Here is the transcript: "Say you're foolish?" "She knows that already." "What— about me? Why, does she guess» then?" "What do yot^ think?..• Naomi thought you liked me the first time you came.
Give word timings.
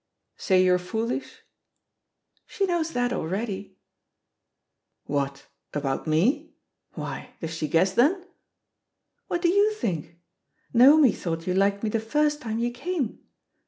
"Say 0.37 0.65
you're 0.65 0.79
foolish?" 0.79 1.43
"She 2.47 2.65
knows 2.65 2.89
that 2.93 3.13
already." 3.13 3.77
"What— 5.03 5.45
about 5.75 6.07
me? 6.07 6.55
Why, 6.93 7.35
does 7.39 7.51
she 7.53 7.67
guess» 7.67 7.93
then?" 7.93 8.25
"What 9.27 9.43
do 9.43 9.51
yot^ 9.51 9.75
think?..• 9.77 10.05
Naomi 10.73 11.11
thought 11.11 11.45
you 11.45 11.53
liked 11.53 11.83
me 11.83 11.89
the 11.91 11.99
first 11.99 12.41
time 12.41 12.57
you 12.57 12.71
came. 12.71 13.19